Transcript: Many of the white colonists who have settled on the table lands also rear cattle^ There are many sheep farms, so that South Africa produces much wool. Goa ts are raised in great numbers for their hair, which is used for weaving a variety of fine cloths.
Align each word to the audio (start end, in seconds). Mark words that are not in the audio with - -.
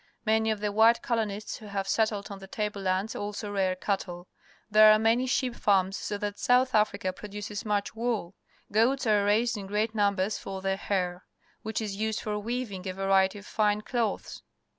Many 0.25 0.49
of 0.49 0.61
the 0.61 0.71
white 0.71 1.03
colonists 1.03 1.57
who 1.57 1.67
have 1.67 1.87
settled 1.87 2.31
on 2.31 2.39
the 2.39 2.47
table 2.47 2.81
lands 2.81 3.15
also 3.15 3.51
rear 3.51 3.75
cattle^ 3.75 4.25
There 4.67 4.91
are 4.91 4.97
many 4.97 5.27
sheep 5.27 5.53
farms, 5.53 5.95
so 5.95 6.17
that 6.17 6.39
South 6.39 6.73
Africa 6.73 7.13
produces 7.13 7.65
much 7.65 7.95
wool. 7.95 8.33
Goa 8.71 8.97
ts 8.97 9.05
are 9.05 9.23
raised 9.23 9.57
in 9.57 9.67
great 9.67 9.93
numbers 9.93 10.39
for 10.39 10.63
their 10.63 10.75
hair, 10.77 11.27
which 11.61 11.79
is 11.81 11.97
used 11.97 12.19
for 12.21 12.39
weaving 12.39 12.89
a 12.89 12.93
variety 12.93 13.37
of 13.37 13.45
fine 13.45 13.81
cloths. 13.81 14.41